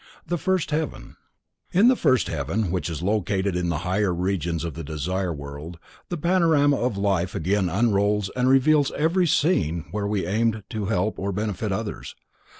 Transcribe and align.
The 0.25 0.39
First 0.39 0.71
Heaven. 0.71 1.15
In 1.71 1.87
the 1.87 1.95
first 1.95 2.25
heaven, 2.27 2.71
which 2.71 2.89
is 2.89 3.03
located 3.03 3.55
in 3.55 3.69
the 3.69 3.77
higher 3.85 4.11
regions 4.11 4.63
of 4.63 4.73
the 4.73 4.83
Desire 4.83 5.31
World, 5.31 5.77
the 6.09 6.17
panorama 6.17 6.77
of 6.77 6.97
life 6.97 7.35
again 7.35 7.69
unrolls 7.69 8.31
and 8.35 8.49
reveals 8.49 8.89
every 8.97 9.27
scene 9.27 9.85
where 9.91 10.07
we 10.07 10.25
aimed 10.25 10.63
to 10.71 10.87
help 10.87 11.19
or 11.19 11.31
benefit 11.31 11.71
others. 11.71 12.15